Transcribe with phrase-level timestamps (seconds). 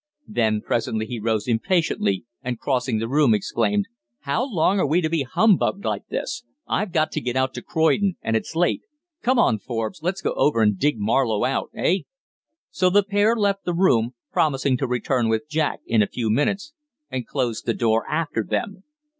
[0.27, 3.85] Then presently he rose impatiently, and, crossing the room, exclaimed
[4.21, 6.43] "How long are we to be humbugged like this?
[6.67, 8.81] I've got to get out to Croydon and it's late.
[9.21, 10.01] Come on, Forbes.
[10.01, 11.99] Let's go over and dig Marlowe out, eh?"
[12.71, 16.73] So the pair left the room, promising to return with Jack in a few minutes,
[17.11, 18.81] and closed the door after them.